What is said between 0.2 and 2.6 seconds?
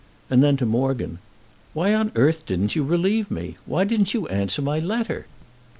And then to Morgan: "Why on earth